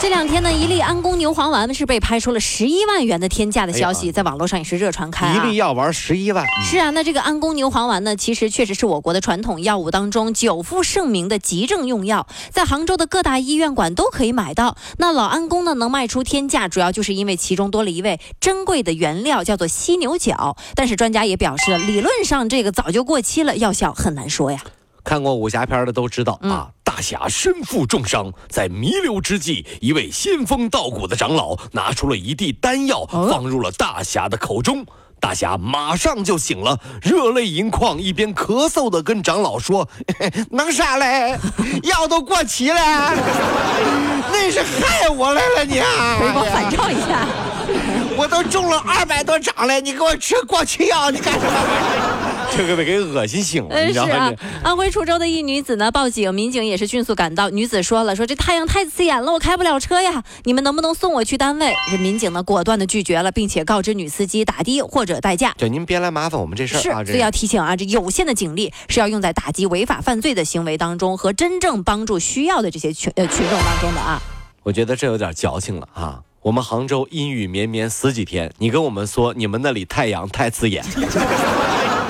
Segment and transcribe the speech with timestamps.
[0.00, 5.36] 这两天呢，一粒安宫牛黄丸是被拍出了十一万元的天价的消息，哎在网络上也是热传开、啊。
[5.36, 14.74] 一粒药丸十一万，是啊，那这个安宫牛黄丸呢，其实确实是我国的传统药物当中久负盛名的急症用药，在杭州的各大医院馆都可以买到。
[14.96, 20.56] 那老安宫呢，能卖出天价，主要就是因为其中多了一味珍贵的原料，叫做犀牛角。
[20.74, 24.62] 但是专家也表示了，理论上这个早就过期了，药效很难说呀。
[25.02, 26.68] 看过武侠片的都知道嗯啊，
[27.00, 34.84] 大侠身负重伤，在弥留之际，一位仙风道骨的长老拿出了一地丹药，哦放入了大侠的口中。
[35.18, 39.88] 大侠马上就醒了，热泪盈眶，一边咳嗽的跟长老说
[40.52, 41.38] ：“能啥嘞？
[41.84, 42.76] 药都过期了，
[44.30, 46.18] 那是害我来了你啊！
[46.20, 47.26] 回光返照一下。
[48.14, 51.52] 我都中了二百多掌了，你给我吃过期药，你干什么？
[52.56, 54.16] 这个被给恶心醒了，你知道吗？
[54.16, 54.34] 啊，
[54.64, 57.48] 安徽滁州的一女子呢报警，民警也是迅速赶到。
[57.48, 61.74] 女子说了，说这太阳太刺眼了，我开不了车呀，你们能不能送我去单位？
[61.90, 65.54] 这民警呢果断的拒绝了，并且告知女司机打的或者代驾。
[65.56, 74.20] 就您别来麻烦我们这事儿所以要提醒啊，这有限的警力是要用在打击违法犯罪的行为当中，和真正帮助需要的这些群呃群众当中的啊。
[74.62, 76.20] 我觉得这有点矫情了啊！
[76.42, 80.84] 我们杭州阴雨绵绵十几天，你跟我们说你们那里太阳太刺眼，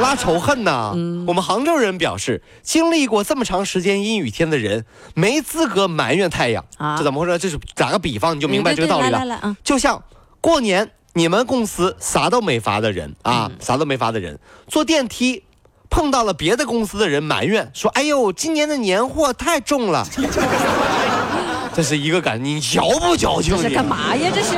[0.00, 0.92] 拉仇恨呐！
[0.94, 4.84] 嗯我们杭州人表示，经历过这么长时间阴雨天的人，
[5.14, 7.38] 没资格埋怨太阳啊这怎么回事？
[7.38, 9.56] 这是打个比方你就明白嗯这个道理了。
[9.62, 10.02] 就像
[10.40, 15.44] 过年你们公司啥都没发的人嗯啊，啥都没发的人，坐电梯
[15.88, 20.06] 碰到了别的公司的人埋怨说：“哎呦，今年的年货太重了。
[21.74, 23.74] ”这是一个感，你矫不矫情这是你？
[23.74, 24.30] 干嘛呀？
[24.34, 24.56] 这是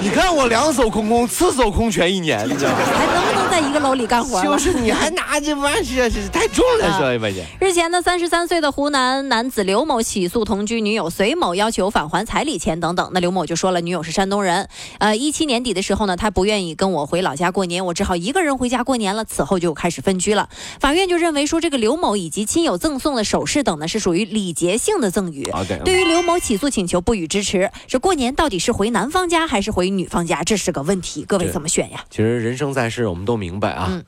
[0.00, 2.78] 你看我两手空空，赤手空拳一年，你知道吗？
[2.84, 4.42] 还能在一个楼里干活？
[4.42, 7.46] 就是你还拿这玩意儿，是太重了，啊说一百姐。
[7.60, 13.08] 日前呢，三十三岁的湖南男子刘某起诉同居女友隋某，要求返还彩礼钱等等。
[13.14, 19.24] 那刘某就说了，女友是山东人，呃，一七年底的时候呢，他不愿意跟我回老家过年，我只好一个人回家过年了。
[19.24, 20.48] 此后就开始分居了。
[20.80, 25.48] 法院就认为说，这个刘某以及亲友赠送的首饰等呢，是属于礼节性的赠与。
[25.84, 32.04] 对于刘某起诉请求不予支持，这过年到底是回男方家还是回女方家，这是个问题，各位怎么选呀？
[32.10, 33.88] 其实人生在世，我们都明白啊。
[33.90, 34.04] 嗯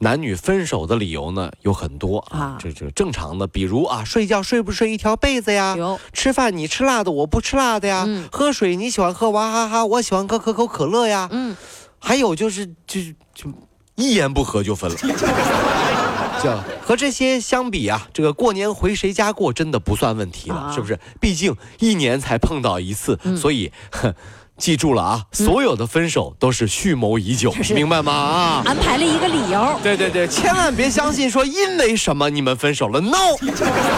[0.00, 11.56] 男女分手的理由呢有很多啊啊，这这正常的，比如啊，睡觉睡不睡一条被子呀，有吃饭你吃辣的我不吃辣的呀，嗯喝水你喜欢喝娃哈哈，我喜欢喝可口可乐呀，嗯，
[11.98, 13.00] 还有就是就
[13.34, 13.52] 就
[13.96, 14.96] 一言不合就分了。
[16.40, 20.96] 这和这些相比啊，这个过年回谁家过真的不算问题了，啊是不是？
[21.20, 23.72] 毕竟一年才碰到一次，嗯所以。
[24.58, 28.12] 哼记住了啊，所有的分手都是蓄谋已久，明白吗？
[28.12, 29.78] 啊，安排了一个理由。
[29.82, 33.36] 对对对，千万别相信说因为什么你们分手了，no，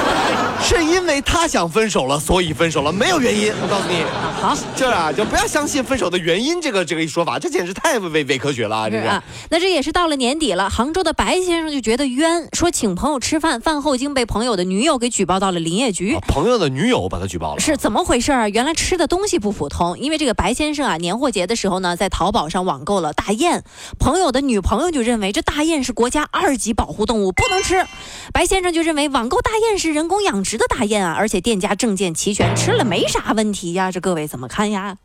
[0.62, 3.52] 是因为他想分手了，所以分手了，没有原因。
[3.62, 4.04] 我告诉你，
[4.40, 4.56] 好。
[4.74, 8.88] 这啊就不要相信分手的原因这个这个一说法，这简直太伪伪科学了啊！
[8.88, 9.06] 这是。
[9.06, 16.20] 啊，那这也是到了年底了，杭州的白先生就觉得冤，说请朋友吃饭，饭后竟被朋友的女友给举报到了林业局啊。
[16.26, 18.48] 朋友的女友把他举报了，是怎么回事啊？
[18.48, 23.62] 原来吃的东西不普通，因为这个白先生啊，年货节的时候呢，在淘宝上网购了大雁，
[23.98, 27.84] 朋友的女朋友就认为这大雁是国家二级保护动物，不能吃。
[28.32, 33.92] 白先生就认为网购大雁是人工养殖的大雁啊，而且店家证件齐全，吃了没啥问题呀。
[33.92, 34.96] 这各位怎么看呀？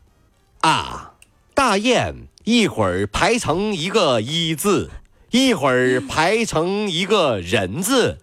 [0.61, 1.13] 啊，
[1.55, 4.91] 大雁一会儿排成一个一字，
[5.31, 8.19] 一会儿排成一个人字，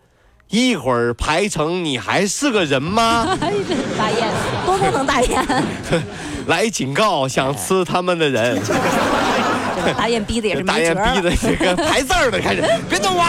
[0.51, 3.27] 一会儿排成你还是个人吗？
[3.99, 4.31] 大雁
[4.65, 5.45] 多不能大雁，
[6.47, 8.63] 来警告想吃他们的人。
[9.85, 13.25] 这大雁逼的也是大雁逼的这个排字儿的开始，别动我，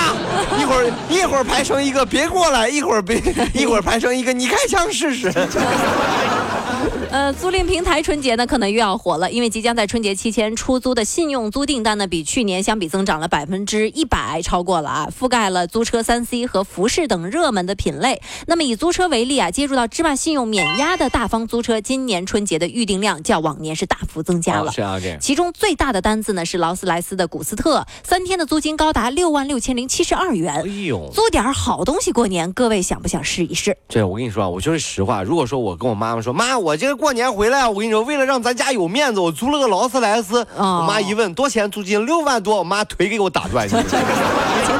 [0.61, 3.19] 一会儿一会儿排成一个别过来，一会儿别
[3.55, 5.33] 一会儿排成一个你开枪试试。
[7.11, 18.21] 呃，租赁平台春节呢可能又要火了，因为即将在春节期间出租的信用租订单呢，比去年相比增长了百分之一百，超过了啊，覆盖了租车、三 C 和服饰等热门的品类。
[18.47, 24.71] 那么以租车为例啊，接入到芝麻信用免押的大方租车，今年春节的预订量较往年是大幅增加了。
[24.71, 25.19] 是啊，这样。
[25.19, 30.85] 其中最大的单子呢是劳斯莱斯的古斯特，三天的租金高达六万六千零七十二哎元。
[30.85, 33.77] 呦，租点好东西过年，各位想不想试一试？
[33.87, 40.41] 这我跟你说啊，我就是实话，如果说我跟我妈妈说，妈，我这个过年回来，我跟你说，为了让咱家有面子，我租了个劳斯莱斯。
[40.55, 43.75] 哦我妈一问多少钱租金，六万多，我妈腿给我打断去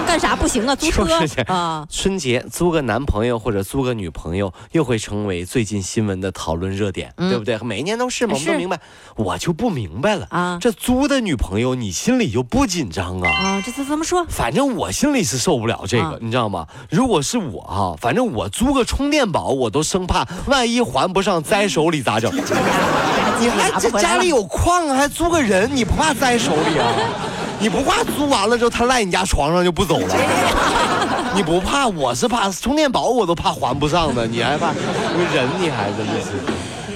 [0.06, 0.76] 干啥不行啊？
[0.76, 7.58] 租车就是啊，春节租个男朋友或者租个女朋友，又会成为最近新闻的讨论热点，对不对？
[7.60, 8.80] 每一年都是嘛，我们都明白。
[9.16, 13.30] 我就不明白了啊这租的女朋友，你心里就不紧张啊？
[13.32, 14.26] 啊，这这怎么说？
[14.30, 16.68] 反正我心里是受不了这个，啊你知道吗？
[16.90, 22.32] 如果是我哈、反正我租个充电宝，我都生怕万一还不上栽手里咋整？
[23.40, 26.88] 你还这家里有矿啊，还租个人，你不怕栽手里啊？
[27.60, 30.16] 你不怕租完了之后他赖你家床上就不走了？
[31.36, 31.88] 你不怕？
[31.88, 34.72] 我是怕充电宝，我都怕还不上的，你还怕？
[34.72, 36.32] 你人你还真的是。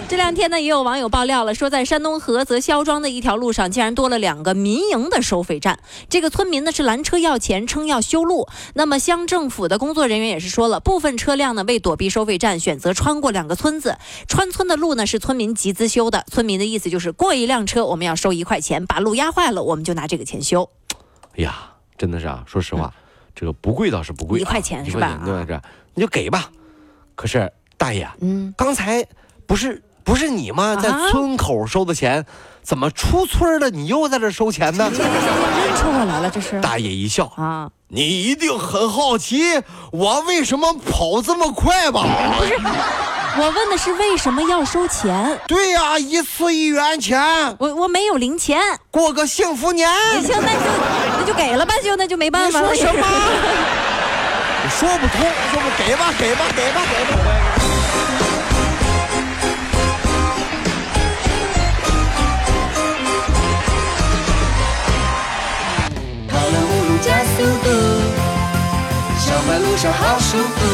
[0.09, 5.79] 这两天呢，也有网友爆料了，说在山东菏泽肖庄的一条路上，竟然多了两个民营的收费站。
[6.07, 8.47] 这个村民呢是拦车要钱，称要修路。
[8.73, 13.97] 那么乡政府的工作人员也是说了，部分车辆呢为躲避收费站，选择穿过两个村子。
[14.29, 20.69] 穿村的路呢是村民集资修的，村民的意思就是过一辆车我们要收一块钱，把路压坏了我们就拿这个钱修。
[21.35, 22.93] 哎呀，真的是啊，说实话，
[23.35, 25.45] 这个不贵倒是不贵啊，一块钱一是吧对吧？
[25.45, 25.61] 这
[25.95, 26.49] 你就给吧。
[27.13, 29.05] 可是大爷，嗯，刚才
[29.45, 30.77] 不是不是你吗？
[30.81, 32.25] 在啊村口收的钱，
[32.63, 34.89] 怎么出村了你又在这收钱呢？
[34.89, 37.69] 认出我来了，这是大爷一笑，啊。
[37.89, 39.41] 你一定很好奇
[39.91, 42.05] 我为什么跑这么快吧？
[42.39, 42.53] 不是
[43.39, 45.37] 我问的是为什么要收钱？
[45.45, 47.21] 对呀、一次一元钱，
[47.59, 48.57] 我我没有零钱。
[48.89, 49.89] 过个幸福年。
[50.23, 50.59] 行，那就
[51.19, 52.71] 那就给了吧，就那就没办法了。
[52.71, 53.05] 你说什么？
[54.63, 57.56] 你说不通，说不给吧，给吧，给吧，给吧。
[69.99, 70.66] 好舒服。